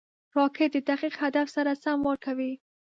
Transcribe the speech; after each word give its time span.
راکټ 0.37 0.69
د 0.75 0.77
دقیق 0.89 1.15
هدف 1.23 1.47
سره 1.55 1.71
سم 1.83 1.99
وار 2.05 2.17
کوي 2.25 2.53